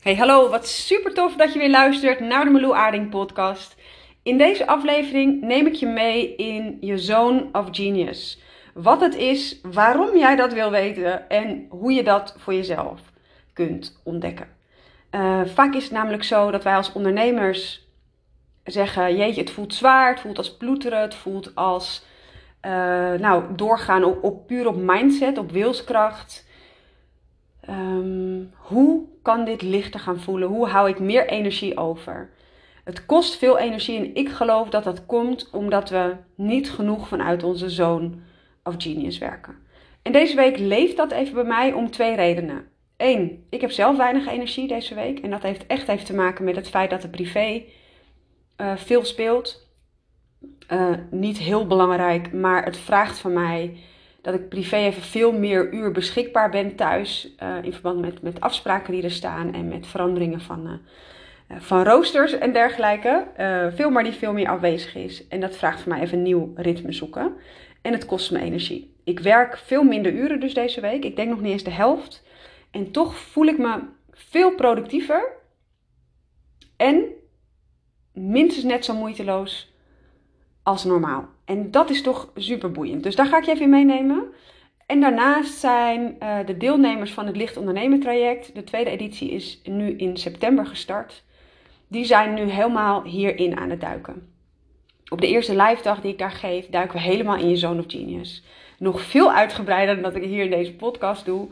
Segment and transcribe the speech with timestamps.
[0.00, 3.76] Hey, hallo, wat super tof dat je weer luistert naar de Meloe Aarding podcast.
[4.22, 8.40] In deze aflevering neem ik je mee in je Zone of Genius.
[8.74, 13.00] Wat het is, waarom jij dat wil weten en hoe je dat voor jezelf
[13.52, 14.48] kunt ontdekken.
[15.10, 17.88] Uh, vaak is het namelijk zo dat wij als ondernemers
[18.64, 22.04] zeggen: Jeetje, het voelt zwaar, het voelt als ploeteren, het voelt als
[22.66, 22.72] uh,
[23.12, 26.48] nou, doorgaan op, puur op mindset, op wilskracht.
[27.70, 30.48] Um, hoe kan dit lichter gaan voelen?
[30.48, 32.30] Hoe hou ik meer energie over?
[32.84, 37.42] Het kost veel energie en ik geloof dat dat komt omdat we niet genoeg vanuit
[37.42, 38.10] onze zone
[38.64, 39.56] of genius werken.
[40.02, 42.64] En deze week leeft dat even bij mij om twee redenen.
[42.96, 46.44] Eén, ik heb zelf weinig energie deze week en dat heeft echt even te maken
[46.44, 47.62] met het feit dat de privé
[48.56, 49.68] uh, veel speelt.
[50.72, 53.76] Uh, niet heel belangrijk, maar het vraagt van mij
[54.22, 57.34] dat ik privé even veel meer uur beschikbaar ben thuis.
[57.42, 60.80] Uh, in verband met, met afspraken die er staan en met veranderingen van,
[61.48, 63.26] uh, van roosters en dergelijke.
[63.38, 65.28] Uh, veel maar die veel meer afwezig is.
[65.28, 67.32] En dat vraagt voor mij even een nieuw ritme zoeken.
[67.82, 68.94] En het kost me energie.
[69.04, 71.04] Ik werk veel minder uren dus deze week.
[71.04, 72.22] Ik denk nog niet eens de helft.
[72.70, 73.78] En toch voel ik me
[74.10, 75.32] veel productiever.
[76.76, 77.04] En
[78.12, 79.72] minstens net zo moeiteloos
[80.70, 81.28] als normaal.
[81.44, 83.02] En dat is toch super boeiend.
[83.02, 84.24] Dus daar ga ik je even meenemen.
[84.86, 88.54] En daarnaast zijn uh, de deelnemers van het Licht Ondernemen traject.
[88.54, 91.22] De tweede editie is nu in september gestart.
[91.88, 94.28] Die zijn nu helemaal hierin aan het duiken.
[95.08, 97.80] Op de eerste live dag die ik daar geef, duiken we helemaal in je Zone
[97.80, 98.44] of Genius.
[98.78, 101.48] Nog veel uitgebreider dan dat ik hier in deze podcast doe.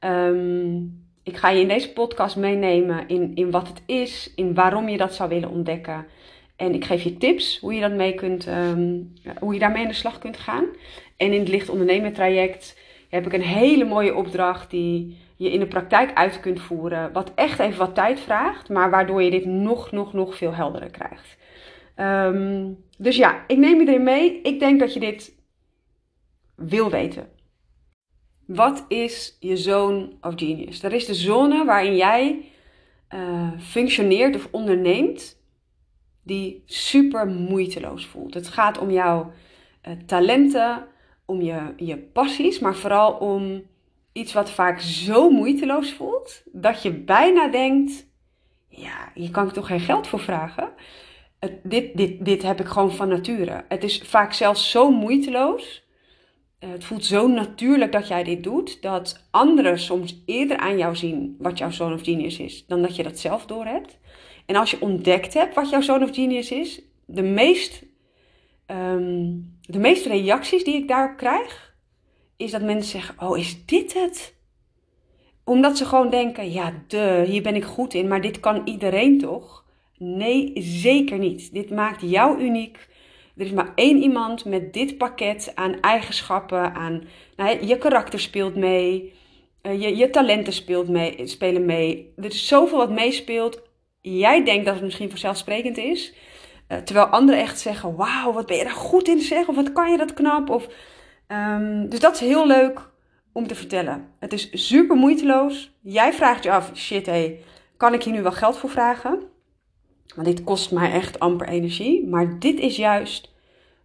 [0.00, 4.88] Um, ik ga je in deze podcast meenemen in, in wat het is, in waarom
[4.88, 6.06] je dat zou willen ontdekken.
[6.58, 9.88] En ik geef je tips hoe je, dat mee kunt, um, hoe je daarmee aan
[9.88, 10.64] de slag kunt gaan.
[11.16, 12.78] En in het licht ondernemen traject
[13.08, 17.12] heb ik een hele mooie opdracht die je in de praktijk uit kunt voeren.
[17.12, 20.90] Wat echt even wat tijd vraagt, maar waardoor je dit nog, nog, nog veel helderder
[20.90, 21.36] krijgt.
[21.96, 24.40] Um, dus ja, ik neem je erin mee.
[24.42, 25.34] Ik denk dat je dit
[26.54, 27.28] wil weten.
[28.46, 30.80] Wat is je zone of genius?
[30.80, 32.44] Dat is de zone waarin jij
[33.14, 35.37] uh, functioneert of onderneemt
[36.28, 38.34] die super moeiteloos voelt.
[38.34, 39.32] Het gaat om jouw
[39.88, 40.86] uh, talenten,
[41.24, 43.62] om je, je passies, maar vooral om
[44.12, 48.06] iets wat vaak zo moeiteloos voelt dat je bijna denkt:
[48.68, 50.72] ja, hier kan ik toch geen geld voor vragen.
[51.62, 53.64] Dit, dit, dit heb ik gewoon van nature.
[53.68, 55.86] Het is vaak zelfs zo moeiteloos.
[56.60, 60.96] Uh, het voelt zo natuurlijk dat jij dit doet, dat anderen soms eerder aan jou
[60.96, 63.98] zien wat jouw zoon of genius is, dan dat je dat zelf doorhebt.
[64.48, 67.82] En als je ontdekt hebt wat jouw zone of genius is, de, meest,
[68.66, 71.74] um, de meeste reacties die ik daarop krijg,
[72.36, 74.34] is dat mensen zeggen: Oh, is dit het?
[75.44, 79.18] Omdat ze gewoon denken: Ja, de, hier ben ik goed in, maar dit kan iedereen
[79.18, 79.64] toch?
[79.98, 81.52] Nee, zeker niet.
[81.54, 82.88] Dit maakt jou uniek.
[83.36, 87.02] Er is maar één iemand met dit pakket aan eigenschappen, aan
[87.36, 89.12] nou, je karakter speelt mee,
[89.60, 92.12] eh, je, je talenten speelt mee, spelen mee.
[92.16, 93.66] Er is zoveel wat meespeelt
[94.00, 96.14] jij denkt dat het misschien vanzelfsprekend is.
[96.68, 99.48] Uh, terwijl anderen echt zeggen: Wauw, wat ben je daar goed in zeg?
[99.48, 100.50] Of wat kan je dat knap?
[100.50, 100.68] Of,
[101.28, 102.90] um, dus dat is heel leuk
[103.32, 104.08] om te vertellen.
[104.18, 105.72] Het is super moeiteloos.
[105.80, 107.40] Jij vraagt je af: shit, hé, hey,
[107.76, 109.20] kan ik hier nu wel geld voor vragen?
[110.14, 112.06] Want dit kost mij echt amper energie.
[112.06, 113.34] Maar dit is juist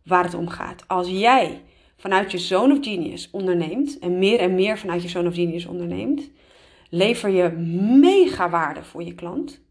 [0.03, 0.83] waar het om gaat.
[0.87, 1.61] Als jij
[1.97, 5.65] vanuit je zone of genius onderneemt en meer en meer vanuit je zone of genius
[5.65, 6.31] onderneemt,
[6.89, 7.49] lever je
[7.99, 9.61] mega waarde voor je klant.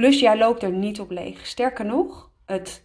[0.00, 1.46] Plus jij loopt er niet op leeg.
[1.46, 2.84] Sterker nog, het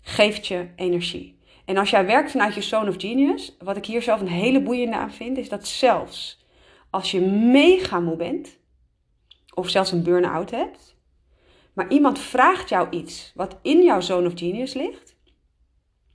[0.00, 1.38] geeft je energie.
[1.64, 4.62] En als jij werkt vanuit je zone of genius, wat ik hier zelf een hele
[4.62, 6.46] boeiende aan vind, is dat zelfs
[6.90, 8.58] als je mega moe bent,
[9.54, 10.96] of zelfs een burn-out hebt,
[11.72, 15.16] maar iemand vraagt jou iets wat in jouw zone of genius ligt,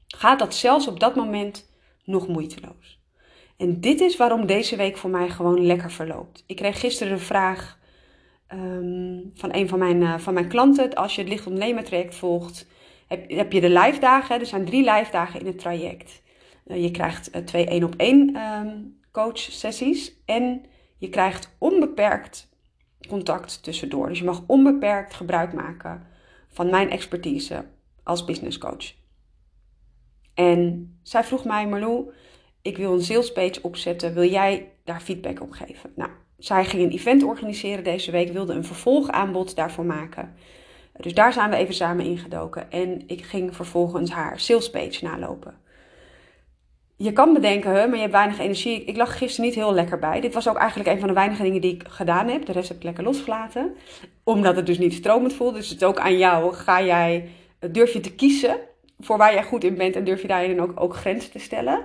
[0.07, 1.69] gaat dat zelfs op dat moment
[2.03, 2.99] nog moeiteloos.
[3.57, 6.43] En dit is waarom deze week voor mij gewoon lekker verloopt.
[6.47, 7.83] Ik kreeg gisteren een vraag
[8.53, 10.93] um, van een van mijn, uh, van mijn klanten.
[10.93, 12.67] Als je het licht ondernemer traject volgt,
[13.07, 14.39] heb, je de live dagen.
[14.39, 16.21] Er zijn drie live dagen in het traject.
[16.67, 20.21] Uh, je krijgt uh, twee één op één um, coach sessies.
[20.25, 20.65] En
[20.97, 22.49] je krijgt onbeperkt
[23.07, 24.07] contact tussendoor.
[24.07, 26.07] Dus je mag onbeperkt gebruik maken
[26.47, 27.65] van mijn expertise
[28.03, 28.93] als business coach.
[30.33, 32.11] En zij vroeg mij, Marlou,
[32.61, 34.13] ik wil een sales page opzetten.
[34.13, 35.91] Wil jij daar feedback op geven?
[35.95, 40.35] Nou, zij ging een event organiseren deze week, wilde een vervolgaanbod daarvoor maken.
[40.97, 42.71] Dus daar zijn we even samen ingedoken.
[42.71, 45.63] En ik ging vervolgens haar salespage nalopen.
[46.97, 48.83] je kan bedenken, hè, maar je hebt weinig energie.
[48.83, 50.21] Ik lag gisteren niet heel lekker bij.
[50.21, 52.45] Dit was ook eigenlijk een van de weinige dingen die ik gedaan heb.
[52.45, 53.75] De rest heb ik lekker losgelaten.
[54.23, 55.53] Omdat het dus niet stromend voelt.
[55.53, 56.53] Dus het is ook aan jou.
[56.53, 57.29] Ga jij,
[57.71, 58.57] durf je te kiezen
[58.99, 61.79] voor waar jij goed in bent en durf je daarin ook, ook grenzen te stellen?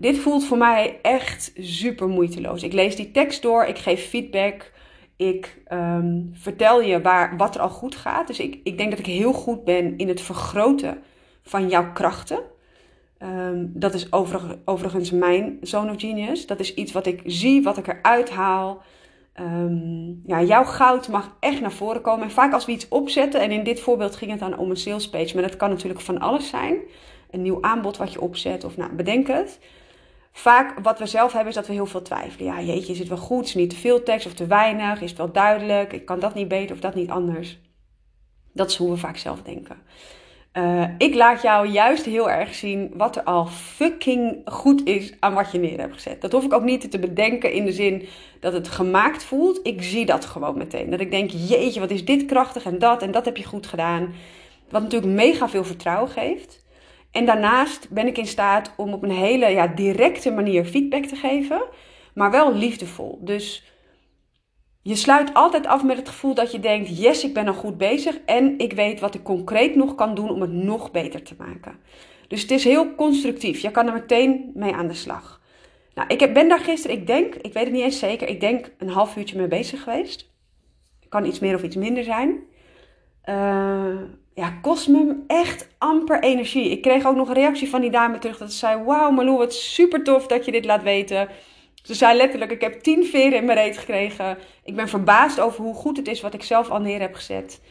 [0.00, 2.62] Dit voelt voor mij echt super moeiteloos.
[2.62, 4.72] Ik lees die tekst door, ik geef feedback.
[5.16, 8.26] Ik um, vertel je waar, wat er al goed gaat.
[8.26, 11.02] Dus ik, ik denk dat ik heel goed ben in het vergroten
[11.42, 12.38] van jouw krachten.
[13.22, 16.46] Um, dat is overig, overigens mijn Zone of Genius.
[16.46, 18.82] Dat is iets wat ik zie, wat ik eruit haal.
[19.40, 22.24] Um, ja, jouw goud mag echt naar voren komen.
[22.24, 24.76] En vaak als we iets opzetten, en in dit voorbeeld ging het dan om een
[24.76, 26.76] sales page, maar dat kan natuurlijk van alles zijn.
[27.30, 29.58] Een nieuw aanbod wat je opzet, of nou, bedenk het.
[30.32, 32.46] Vaak wat we zelf hebben is dat we heel veel twijfelen.
[32.46, 33.44] Ja, jeetje, is het wel goed?
[33.44, 35.00] Is niet te veel tekst of te weinig?
[35.00, 35.92] Is het wel duidelijk?
[35.92, 37.58] Ik kan dat niet beter of dat niet anders?
[38.52, 39.76] Dat is hoe we vaak zelf denken.
[40.52, 45.34] Uh, ik laat jou juist heel erg zien wat er al fucking goed is aan
[45.34, 46.20] wat je neer hebt gezet.
[46.20, 48.08] Dat hoef ik ook niet te bedenken in de zin
[48.40, 49.60] dat het gemaakt voelt.
[49.62, 50.90] Ik zie dat gewoon meteen.
[50.90, 53.66] Dat ik denk, jeetje, wat is dit krachtig en dat en dat heb je goed
[53.66, 54.14] gedaan.
[54.70, 56.64] Wat natuurlijk mega veel vertrouwen geeft.
[57.12, 61.16] En daarnaast ben ik in staat om op een hele ja, directe manier feedback te
[61.16, 61.62] geven,
[62.14, 63.18] maar wel liefdevol.
[63.24, 63.64] Dus
[64.82, 67.78] je sluit altijd af met het gevoel dat je denkt: yes, ik ben al goed
[67.78, 71.34] bezig en ik weet wat ik concreet nog kan doen om het nog beter te
[71.38, 71.78] maken.
[72.28, 73.60] Dus het is heel constructief.
[73.60, 75.40] Je kan er meteen mee aan de slag.
[75.94, 78.72] Nou, ik ben daar gisteren, ik denk, ik weet het niet eens zeker, ik denk
[78.78, 80.30] een half uurtje mee bezig geweest.
[81.08, 82.42] Kan iets meer of iets minder zijn.
[83.24, 84.00] Uh,
[84.34, 86.70] ja, kost me echt amper energie.
[86.70, 89.36] Ik kreeg ook nog een reactie van die dame terug dat ze zei: Wauw, Malou,
[89.36, 91.28] wat super tof dat je dit laat weten.
[91.82, 94.38] Ze zei letterlijk: Ik heb tien veren in mijn reet gekregen.
[94.64, 97.62] Ik ben verbaasd over hoe goed het is wat ik zelf al neer heb gezet.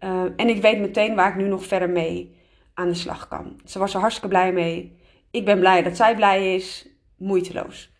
[0.00, 2.36] Uh, en ik weet meteen waar ik nu nog verder mee
[2.74, 3.60] aan de slag kan.
[3.64, 4.98] Ze was er hartstikke blij mee.
[5.30, 6.88] Ik ben blij dat zij blij is.
[7.18, 7.92] Moeiteloos.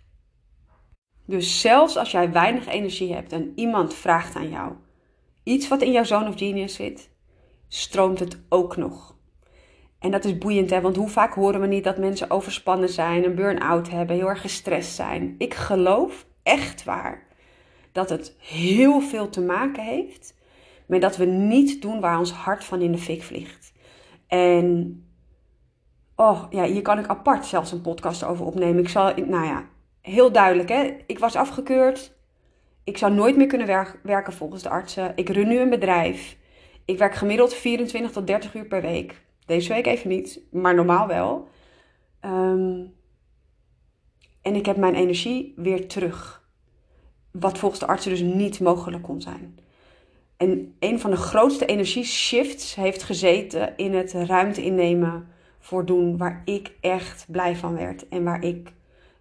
[1.27, 4.73] Dus zelfs als jij weinig energie hebt en iemand vraagt aan jou
[5.45, 7.11] iets wat in jouw zone of genius zit,
[7.69, 9.17] stroomt het ook nog.
[9.99, 10.81] En dat is boeiend, hè?
[10.81, 14.41] want hoe vaak horen we niet dat mensen overspannen zijn, een burn-out hebben, heel erg
[14.41, 15.35] gestrest zijn.
[15.39, 17.27] Ik geloof echt waar
[17.93, 20.35] dat het heel veel te maken heeft
[20.87, 23.73] met dat we niet doen waar ons hart van in de fik vliegt.
[24.27, 24.99] En
[26.17, 28.83] oh ja, hier kan ik apart zelfs een podcast over opnemen.
[28.83, 29.65] Ik zal, nou ja,
[30.01, 30.97] heel duidelijk hè.
[31.07, 32.13] Ik was afgekeurd.
[32.85, 35.13] Ik zou nooit meer kunnen werken volgens de artsen.
[35.15, 36.37] Ik run nu een bedrijf.
[36.85, 39.23] Ik werk gemiddeld 24 tot 30 uur per week.
[39.47, 41.49] Deze week even niet, maar normaal wel.
[42.25, 42.95] Um,
[44.43, 46.49] en ik heb mijn energie weer terug.
[47.31, 49.59] Wat volgens de artsen dus niet mogelijk kon zijn.
[50.37, 55.29] En een van de grootste energieshifts heeft gezeten in het ruimte innemen
[55.59, 58.73] voor doen waar ik echt blij van werd en waar ik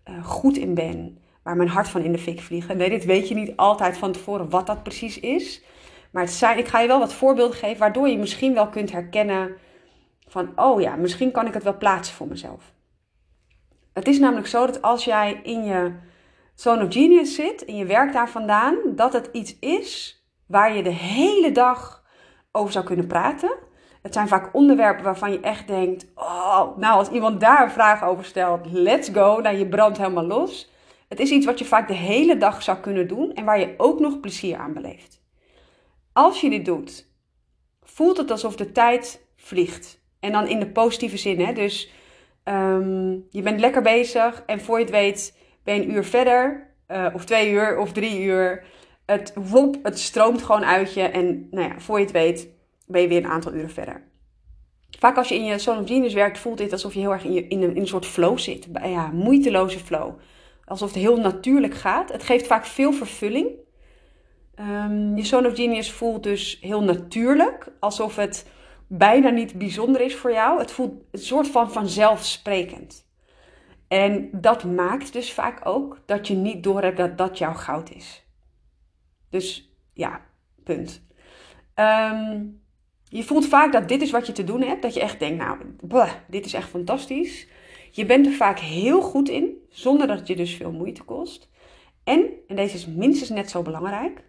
[0.10, 1.18] uh, goed in ben.
[1.44, 2.76] Waar mijn hart van in de fik vliegt.
[2.76, 5.64] Nee, dit weet je niet altijd van tevoren wat dat precies is.
[6.14, 8.92] Maar het zijn, ik ga je wel wat voorbeelden geven waardoor je misschien wel kunt
[8.92, 9.58] herkennen
[10.28, 12.74] van, oh ja, misschien kan ik het wel plaatsen voor mezelf.
[13.94, 15.92] Het is namelijk zo dat als jij in je
[16.56, 20.84] zone of genius zit en je werkt daar vandaan, dat het iets is waar je
[20.84, 22.04] de hele dag
[22.52, 23.56] over zou kunnen praten.
[24.02, 28.04] Het zijn vaak onderwerpen waarvan je echt denkt, oh, nou als iemand daar een vraag
[28.04, 30.72] over stelt, let's go, nou je brandt helemaal los.
[31.08, 33.74] Het is iets wat je vaak de hele dag zou kunnen doen en waar je
[33.78, 35.23] ook nog plezier aan beleeft.
[36.14, 37.08] Als je dit doet,
[37.84, 40.02] voelt het alsof de tijd vliegt.
[40.20, 41.40] En dan in de positieve zin.
[41.40, 41.54] Hè?
[41.54, 41.92] Dus
[42.44, 46.72] um, je bent lekker bezig en voor je het weet ben je een uur verder.
[46.88, 48.66] Uh, of twee uur of drie uur.
[49.06, 51.02] Het, wop, het stroomt gewoon uit je.
[51.02, 52.48] En nou ja, voor je het weet
[52.88, 54.04] ben je weer een aantal uren verder.
[55.00, 57.62] Vaak als je in je Genius werkt, voelt dit alsof je heel erg in, in,
[57.62, 58.68] een, in een soort flow zit.
[58.84, 60.20] Ja, moeiteloze flow.
[60.66, 62.12] Alsof het heel natuurlijk gaat.
[62.12, 63.48] Het geeft vaak veel vervulling.
[64.60, 67.72] Um, je Zone of Genius voelt dus heel natuurlijk.
[67.80, 68.50] Alsof het
[68.88, 70.60] bijna niet bijzonder is voor jou.
[70.60, 73.08] Het voelt een soort van vanzelfsprekend.
[73.88, 78.24] En dat maakt dus vaak ook dat je niet doorhebt dat dat jouw goud is.
[79.30, 80.22] Dus ja,
[80.64, 81.02] punt.
[81.76, 82.62] Um,
[83.04, 84.82] je voelt vaak dat dit is wat je te doen hebt.
[84.82, 85.58] Dat je echt denkt, nou,
[86.28, 87.48] dit is echt fantastisch.
[87.92, 91.50] Je bent er vaak heel goed in, zonder dat het je dus veel moeite kost.
[92.04, 94.24] En, en deze is minstens net zo belangrijk,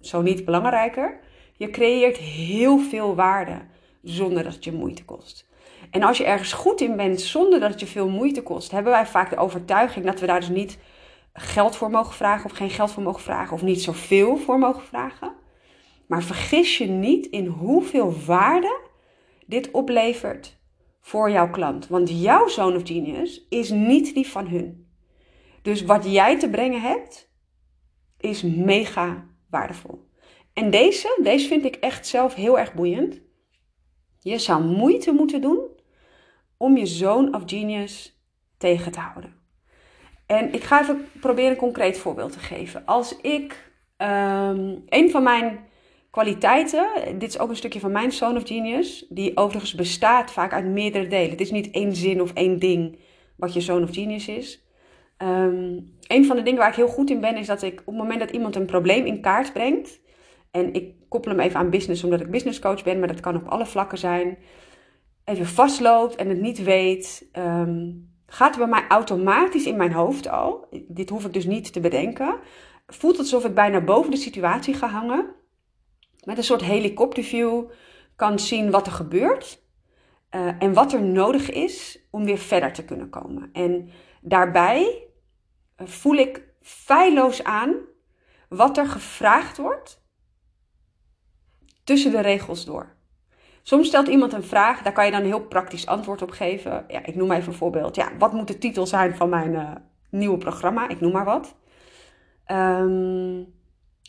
[0.00, 1.20] zo niet belangrijker,
[1.52, 3.60] je creëert heel veel waarde
[4.02, 5.46] zonder dat het je moeite kost.
[5.90, 8.92] En als je ergens goed in bent zonder dat het je veel moeite kost, hebben
[8.92, 10.78] wij vaak de overtuiging dat we daar dus niet
[11.32, 14.82] geld voor mogen vragen of geen geld voor mogen vragen of niet zoveel voor mogen
[14.82, 15.32] vragen.
[16.06, 18.80] Maar vergis je niet in hoeveel waarde
[19.46, 20.58] dit oplevert
[21.00, 21.88] voor jouw klant.
[21.88, 24.86] Want jouw zone of genius is niet die van hun.
[25.62, 27.30] Dus wat jij te brengen hebt,
[28.18, 30.06] is mega waardevol.
[30.52, 33.20] En deze, deze vind ik echt zelf heel erg boeiend.
[34.20, 35.60] Je zou moeite moeten doen
[36.56, 38.22] om je zone of genius
[38.56, 39.34] tegen te houden.
[40.26, 42.86] En ik ga even proberen een concreet voorbeeld te geven.
[42.86, 45.66] Als ik um, een van mijn
[46.10, 46.88] kwaliteiten,
[47.18, 50.64] dit is ook een stukje van mijn zone of genius, die overigens bestaat vaak uit
[50.64, 51.30] meerdere delen.
[51.30, 52.98] Het is niet één zin of één ding
[53.36, 54.67] wat je zone of genius is.
[55.22, 57.86] Um, een van de dingen waar ik heel goed in ben, is dat ik op
[57.86, 60.00] het moment dat iemand een probleem in kaart brengt,
[60.50, 63.36] en ik koppel hem even aan business omdat ik business coach ben, maar dat kan
[63.36, 64.38] op alle vlakken zijn,
[65.24, 70.28] even vastloopt en het niet weet, um, gaat er bij mij automatisch in mijn hoofd
[70.28, 72.38] al, dit hoef ik dus niet te bedenken,
[72.86, 75.26] voelt het alsof ik bijna boven de situatie ga hangen,
[76.24, 77.64] met een soort helikopterview
[78.16, 79.62] kan zien wat er gebeurt
[80.34, 83.50] uh, en wat er nodig is om weer verder te kunnen komen.
[83.52, 83.88] En
[84.20, 85.07] daarbij
[85.78, 87.74] voel ik feilloos aan
[88.48, 90.02] wat er gevraagd wordt
[91.84, 92.96] tussen de regels door.
[93.62, 96.84] Soms stelt iemand een vraag, daar kan je dan een heel praktisch antwoord op geven.
[96.88, 97.96] Ja, ik noem even een voorbeeld.
[97.96, 99.70] Ja, wat moet de titel zijn van mijn uh,
[100.10, 100.88] nieuwe programma?
[100.88, 101.56] Ik noem maar wat.
[102.46, 103.54] Um,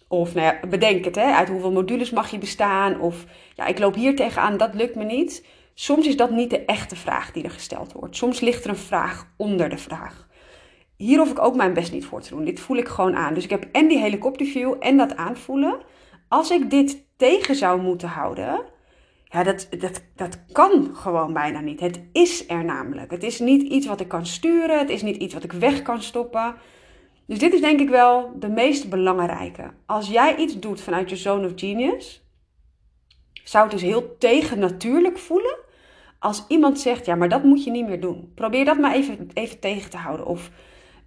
[0.07, 2.99] of nou ja, bedenk het, hè, uit hoeveel modules mag je bestaan?
[2.99, 5.45] Of ja, ik loop hier tegenaan, dat lukt me niet.
[5.73, 8.15] Soms is dat niet de echte vraag die er gesteld wordt.
[8.15, 10.27] Soms ligt er een vraag onder de vraag
[11.06, 12.46] hier hoef ik ook mijn best niet voor te doen.
[12.46, 13.34] Dit voel ik gewoon aan.
[13.34, 15.79] Dus ik heb en die helikopterview en dat aanvoelen.
[16.27, 18.62] Als ik dit tegen zou moeten houden,
[19.24, 21.79] ja, dat, dat, dat kan gewoon bijna niet.
[21.79, 23.12] Het is er namelijk.
[23.12, 24.79] Het is niet iets wat ik kan sturen.
[24.79, 26.56] Het is niet iets wat ik weg kan stoppen.
[27.25, 29.72] Dus dit is denk ik wel de meest belangrijke.
[29.86, 32.24] Als jij iets doet vanuit je zone of genius,
[33.44, 35.58] zou het dus heel tegennatuurlijk voelen
[36.20, 38.32] als iemand zegt: Ja, maar dat moet je niet meer doen.
[38.36, 40.25] Probeer dat maar even, even tegen te houden.
[40.25, 40.51] Of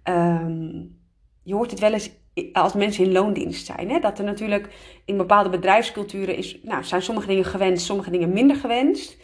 [0.09, 1.01] Um,
[1.43, 2.11] je hoort het wel eens
[2.53, 3.89] als mensen in loondienst zijn.
[3.89, 3.99] Hè?
[3.99, 4.67] Dat er natuurlijk
[5.05, 9.17] in bepaalde bedrijfsculturen is, nou, zijn sommige dingen gewenst, sommige dingen minder gewenst.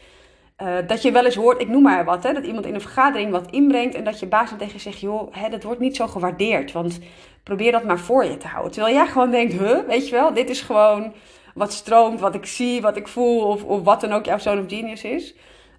[0.62, 2.82] Uh, dat je wel eens hoort, ik noem maar wat, hè, dat iemand in een
[2.82, 5.80] vergadering wat inbrengt en dat je baas dan tegen je zegt, joh, hè, dat wordt
[5.80, 7.00] niet zo gewaardeerd, want
[7.44, 8.72] probeer dat maar voor je te houden.
[8.72, 11.14] Terwijl jij gewoon denkt, huh, weet je wel, dit is gewoon
[11.54, 14.62] wat stroomt, wat ik zie, wat ik voel of, of wat dan ook jouw zone
[14.62, 15.36] of genius is.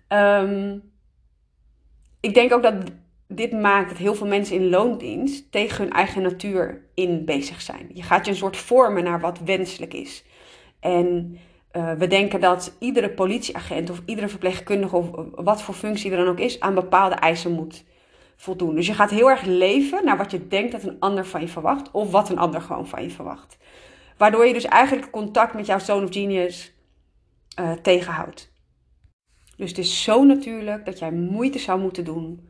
[0.09, 0.83] Um,
[2.21, 2.75] ik denk ook dat
[3.33, 7.91] dit maakt dat heel veel mensen in loondienst tegen hun eigen natuur in bezig zijn.
[7.95, 10.25] Je gaat je een soort vormen naar wat wenselijk is.
[10.81, 11.39] En
[11.73, 16.29] uh, we denken dat iedere politieagent of iedere verpleegkundige of wat voor functie er dan
[16.29, 17.85] ook is, aan bepaalde eisen moet
[18.37, 18.75] voldoen.
[18.75, 21.49] Dus je gaat heel erg leven naar wat je denkt dat een ander van je
[21.49, 23.57] verwacht of wat een ander gewoon van je verwacht.
[24.17, 26.75] Waardoor je dus eigenlijk contact met jouw zoon of genius
[27.61, 28.53] uh, tegenhoudt.
[29.57, 32.50] Dus het is zo natuurlijk dat jij moeite zou moeten doen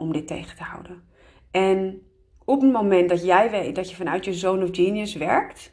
[0.00, 1.02] om dit tegen te houden.
[1.50, 2.02] En
[2.44, 5.72] op het moment dat jij weet dat je vanuit je zone of genius werkt,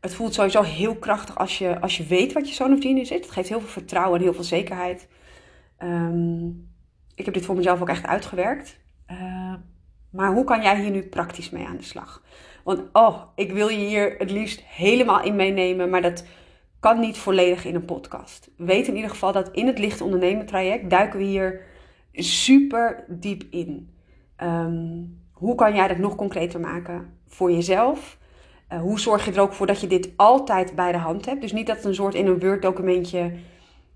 [0.00, 3.10] het voelt sowieso heel krachtig als je, als je weet wat je zone of genius
[3.10, 3.20] is.
[3.20, 5.08] Het geeft heel veel vertrouwen en heel veel zekerheid.
[5.82, 6.70] Um,
[7.14, 8.78] ik heb dit voor mezelf ook echt uitgewerkt.
[9.10, 9.54] Uh,
[10.10, 12.22] maar hoe kan jij hier nu praktisch mee aan de slag?
[12.64, 16.24] Want oh, ik wil je hier het liefst helemaal in meenemen, maar dat
[16.80, 18.50] kan niet volledig in een podcast.
[18.56, 21.62] Weet in ieder geval dat in het licht ondernemen traject duiken we hier
[22.18, 23.90] super diep in.
[24.42, 28.18] Um, hoe kan jij dat nog concreter maken voor jezelf?
[28.72, 31.40] Uh, hoe zorg je er ook voor dat je dit altijd bij de hand hebt?
[31.40, 33.32] Dus niet dat het een soort in een Word-documentje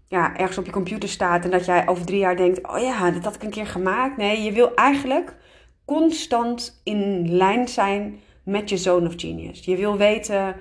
[0.08, 3.10] ja, ergens op je computer staat en dat jij over drie jaar denkt: Oh ja,
[3.10, 4.16] dat had ik een keer gemaakt.
[4.16, 5.36] Nee, je wil eigenlijk
[5.84, 9.64] constant in lijn zijn met je zone of genius.
[9.64, 10.56] Je wil weten: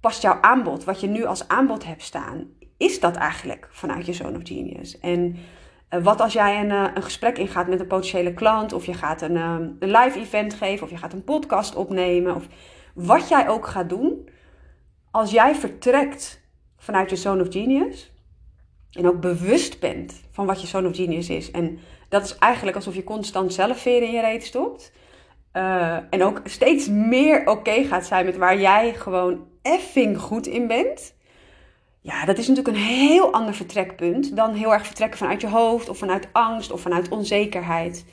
[0.00, 2.44] past jouw aanbod, wat je nu als aanbod hebt staan,
[2.76, 4.98] is dat eigenlijk vanuit je zone of genius?
[4.98, 5.40] En eh,
[5.88, 9.22] wat als jij een, eh, een gesprek ingaat met een potentiële klant, of je gaat
[9.22, 12.46] een, eh, een live event geven, of je gaat een podcast opnemen, of
[12.94, 14.28] wat jij ook gaat doen.
[15.10, 16.40] Als jij vertrekt
[16.76, 18.12] vanuit je zone of genius
[18.92, 21.78] en ook bewust bent van wat je zone of genius is, en
[22.08, 24.92] dat is eigenlijk alsof je constant zelf veren in je reet stopt.
[26.10, 31.15] en ook steeds meer oké gaat zijn met waar jij gewoon effing goed in bent
[32.06, 35.88] ja, dat is natuurlijk een heel ander vertrekpunt dan heel erg vertrekken vanuit je hoofd
[35.88, 38.04] of vanuit angst of vanuit onzekerheid.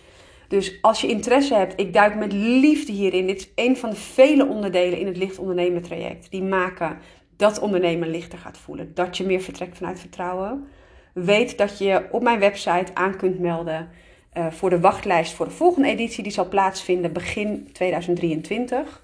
[0.48, 3.28] Dus als je interesse hebt, ik duik met liefde hierin.
[3.28, 6.32] Dit is een van de vele onderdelen in het licht ondernemen traject.
[6.32, 6.98] Die maken
[7.38, 8.94] dat ondernemen lichter gaat voelen.
[8.94, 10.68] Dat je meer vertrekt vanuit vertrouwen.
[11.14, 13.90] Weet dat je op mijn website aan kunt melden
[14.38, 16.24] uh, voor de wachtlijst voor de volgende editie.
[16.24, 19.02] Die zal plaatsvinden begin 2023.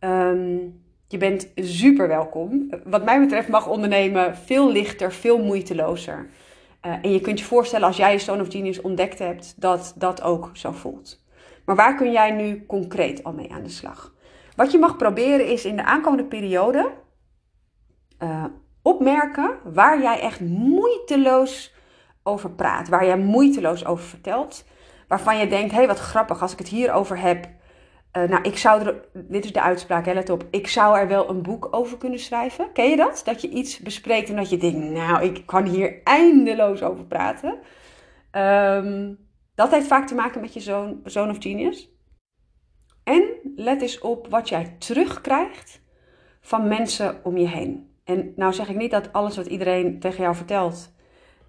[0.00, 0.82] Um,
[1.14, 2.70] je bent super welkom.
[2.84, 6.30] Wat mij betreft mag ondernemen veel lichter, veel moeitelozer.
[6.80, 10.22] en je kunt je voorstellen als jij je Stone of Genius ontdekt hebt, dat dat
[10.22, 11.24] ook zo voelt.
[11.64, 14.14] Maar waar kun jij nu concreet al mee aan de slag?
[14.56, 16.92] Wat je mag proberen is in de aankomende periode
[18.22, 18.44] uh,
[18.82, 21.74] opmerken waar jij echt moeiteloos
[22.22, 24.64] over praat, waar jij moeiteloos over vertelt,
[25.08, 27.48] waarvan je denkt, hé hey, wat grappig als ik het hierover heb.
[28.16, 31.30] Uh, nou, ik zou er, dit is de uitspraak, let op, ik zou er wel
[31.30, 32.72] een boek over kunnen schrijven.
[32.72, 33.22] Ken je dat?
[33.24, 37.58] Dat je iets bespreekt en dat je denkt, nou, ik kan hier eindeloos over praten.
[38.32, 39.18] Um,
[39.54, 40.60] dat heeft vaak te maken met je
[41.04, 41.92] zoon, of genius.
[43.04, 43.22] En
[43.56, 45.80] let eens op wat jij terugkrijgt
[46.40, 47.92] van mensen om je heen.
[48.04, 50.92] En nou zeg ik niet dat alles wat iedereen tegen jou vertelt,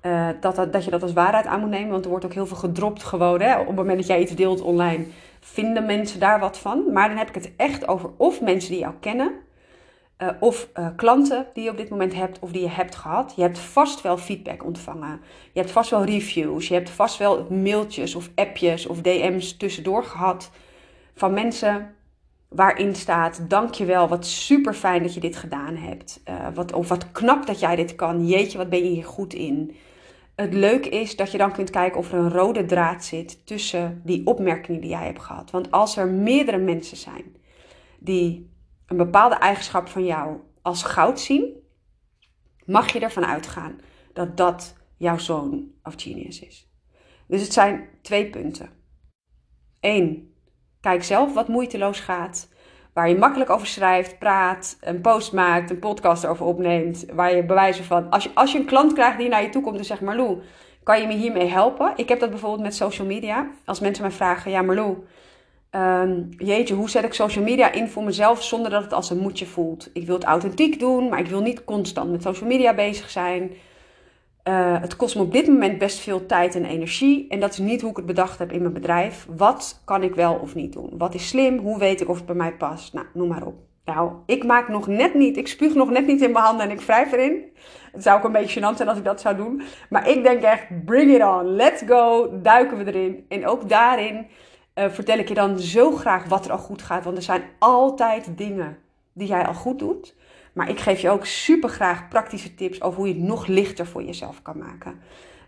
[0.01, 1.89] uh, dat, dat, dat, je dat als waarheid aan moet nemen.
[1.89, 3.41] Want er wordt ook heel veel gedropt gewoon.
[3.41, 3.59] Hè?
[3.59, 5.05] Op het moment dat jij iets deelt online,
[5.45, 6.91] vinden mensen daar wat van.
[6.93, 9.31] Maar dan heb ik het echt over of mensen die jou kennen.
[10.21, 13.33] Uh, of uh, klanten die je op dit moment hebt of die je hebt gehad.
[13.35, 15.21] Je hebt vast wel feedback ontvangen.
[15.53, 16.67] Je hebt vast wel reviews.
[16.67, 20.51] Je hebt vast wel mailtjes of appjes of DM's tussendoor gehad
[21.15, 21.95] van mensen
[22.49, 26.21] waarin staat: Dankjewel, wat super fijn dat je dit gedaan hebt.
[26.29, 28.27] Uh, wat, of wat knap dat jij dit kan.
[28.27, 29.75] Jeetje, wat ben je hier goed in.
[30.35, 34.01] Het leuke is dat je dan kunt kijken of er een rode draad zit tussen
[34.03, 35.51] die opmerkingen die jij hebt gehad.
[35.51, 37.35] Want als er meerdere mensen zijn
[37.99, 38.53] die
[38.85, 41.63] een bepaalde eigenschap van jou als goud zien,
[42.65, 43.79] mag je ervan uitgaan
[44.13, 46.69] dat dat jouw zoon of genius is.
[47.27, 48.69] Dus het zijn twee punten.
[49.79, 50.33] Eén,
[50.81, 52.49] kijk zelf wat moeiteloos gaat.
[52.95, 57.05] Waar je makkelijk over schrijft, praat, een post maakt, een podcast over opneemt.
[57.13, 58.09] Waar je bewijzen van.
[58.09, 60.41] Als je, als je een klant krijgt die naar je toe komt en zegt: Marlou,
[60.83, 61.93] kan je me hiermee helpen?
[61.95, 63.47] Ik heb dat bijvoorbeeld met social media.
[63.65, 64.97] Als mensen mij vragen: Ja, Marlou,
[65.71, 69.17] um, jeetje, hoe zet ik social media in voor mezelf zonder dat het als een
[69.17, 69.89] moedje voelt?
[69.93, 73.51] Ik wil het authentiek doen, maar ik wil niet constant met social media bezig zijn.
[74.49, 77.27] Uh, het kost me op dit moment best veel tijd en energie.
[77.29, 79.27] En dat is niet hoe ik het bedacht heb in mijn bedrijf.
[79.35, 80.93] Wat kan ik wel of niet doen?
[80.97, 81.57] Wat is slim?
[81.57, 82.93] Hoe weet ik of het bij mij past?
[82.93, 83.55] Nou, noem maar op.
[83.85, 86.71] Nou, ik maak nog net niet, ik spuug nog net niet in mijn handen en
[86.71, 87.43] ik wrijf erin.
[87.91, 89.61] Het zou ook een beetje gênant zijn als ik dat zou doen.
[89.89, 93.25] Maar ik denk echt, bring it on, let's go, duiken we erin.
[93.29, 94.27] En ook daarin
[94.75, 97.03] uh, vertel ik je dan zo graag wat er al goed gaat.
[97.03, 98.77] Want er zijn altijd dingen
[99.13, 100.15] die jij al goed doet.
[100.55, 103.85] Maar ik geef je ook super graag praktische tips over hoe je het nog lichter
[103.85, 104.99] voor jezelf kan maken.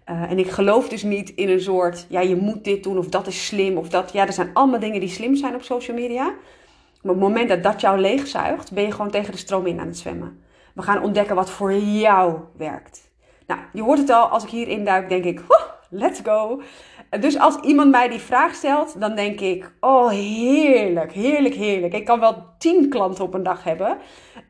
[0.09, 3.07] Uh, en ik geloof dus niet in een soort, ja, je moet dit doen of
[3.07, 4.11] dat is slim of dat.
[4.11, 6.23] Ja, er zijn allemaal dingen die slim zijn op social media.
[7.01, 9.79] Maar op het moment dat dat jou leegzuigt, ben je gewoon tegen de stroom in
[9.79, 10.41] aan het zwemmen.
[10.73, 13.09] We gaan ontdekken wat voor jou werkt.
[13.47, 15.41] Nou, je hoort het al, als ik hierin duik, denk ik,
[15.89, 16.61] let's go.
[17.09, 21.93] Dus als iemand mij die vraag stelt, dan denk ik: Oh, heerlijk, heerlijk, heerlijk.
[21.93, 23.97] Ik kan wel tien klanten op een dag hebben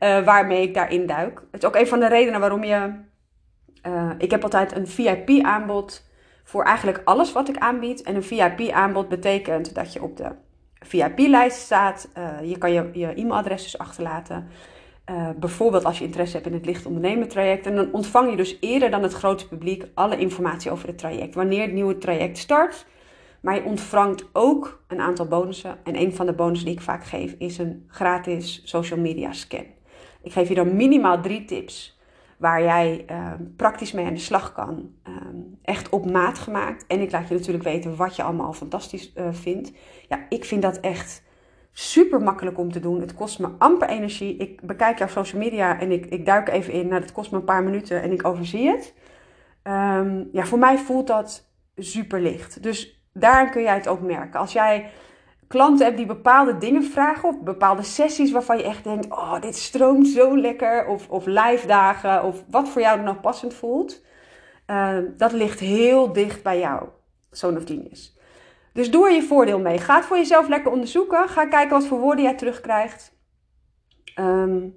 [0.00, 1.42] uh, waarmee ik daarin duik.
[1.50, 2.92] Het is ook een van de redenen waarom je.
[3.86, 6.06] Uh, ik heb altijd een VIP-aanbod
[6.44, 8.02] voor eigenlijk alles wat ik aanbied.
[8.02, 10.30] En een VIP-aanbod betekent dat je op de
[10.78, 12.08] VIP-lijst staat.
[12.18, 14.48] Uh, je kan je, je e-mailadres dus achterlaten.
[15.10, 17.66] Uh, bijvoorbeeld als je interesse hebt in het licht ondernemen traject.
[17.66, 21.34] En dan ontvang je dus eerder dan het grote publiek alle informatie over het traject.
[21.34, 22.86] Wanneer het nieuwe traject start.
[23.40, 25.78] Maar je ontvangt ook een aantal bonussen.
[25.84, 29.66] En een van de bonussen die ik vaak geef is een gratis social media scan.
[30.22, 31.98] Ik geef je dan minimaal drie tips
[32.36, 34.90] waar jij uh, praktisch mee aan de slag kan.
[35.08, 35.14] Uh,
[35.62, 36.86] echt op maat gemaakt.
[36.86, 39.72] En ik laat je natuurlijk weten wat je allemaal fantastisch uh, vindt.
[40.08, 41.22] Ja, ik vind dat echt
[41.78, 43.00] super makkelijk om te doen.
[43.00, 44.36] Het kost me amper energie.
[44.36, 46.88] Ik bekijk jouw social media en ik, ik duik even in.
[46.88, 48.94] Nou, dat kost me een paar minuten en ik overzie het.
[49.62, 52.62] Um, ja, voor mij voelt dat super licht.
[52.62, 54.40] Dus daarin kun jij het ook merken.
[54.40, 54.90] Als jij
[55.46, 59.56] klanten hebt die bepaalde dingen vragen of bepaalde sessies waarvan je echt denkt: oh, dit
[59.56, 60.86] stroomt zo lekker.
[60.86, 64.04] Of, of live dagen of wat voor jou dan ook passend voelt.
[64.66, 66.88] Uh, dat ligt heel dicht bij jou,
[67.30, 68.17] zo'n of genius.
[68.72, 69.78] Dus doe er je voordeel mee.
[69.78, 71.28] Ga voor jezelf lekker onderzoeken.
[71.28, 73.16] Ga kijken wat voor woorden jij terugkrijgt.
[74.16, 74.74] Um,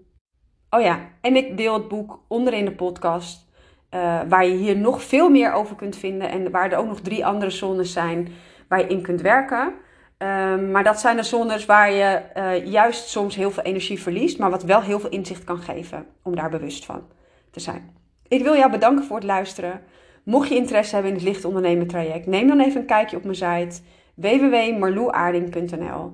[0.69, 3.49] oh ja, en ik deel het boek onderin de podcast.
[3.95, 6.30] Uh, waar je hier nog veel meer over kunt vinden.
[6.30, 8.27] En waar er ook nog drie andere zones zijn
[8.67, 9.73] waar je in kunt werken.
[10.17, 14.38] Um, maar dat zijn de zones waar je uh, juist soms heel veel energie verliest.
[14.38, 17.08] Maar wat wel heel veel inzicht kan geven om daar bewust van
[17.51, 17.95] te zijn.
[18.27, 19.82] Ik wil jou bedanken voor het luisteren.
[20.24, 23.24] Mocht je interesse hebben in het licht ondernemen traject, neem dan even een kijkje op
[23.24, 23.82] mijn site
[24.16, 26.14] www.marloeaarding.nl um,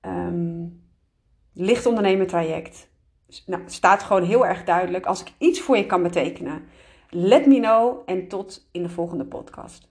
[0.00, 0.66] ehm,
[1.52, 2.90] Licht ondernemen traject.
[3.46, 5.06] Nou, staat gewoon heel erg duidelijk.
[5.06, 6.62] Als ik iets voor je kan betekenen,
[7.10, 9.89] let me know en tot in de volgende podcast.